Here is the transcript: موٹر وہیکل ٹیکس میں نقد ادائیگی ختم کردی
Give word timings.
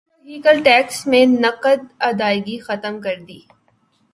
موٹر 0.03 0.23
وہیکل 0.27 0.57
ٹیکس 0.63 1.05
میں 1.07 1.25
نقد 1.43 1.79
ادائیگی 2.09 2.57
ختم 2.67 2.99
کردی 3.01 3.39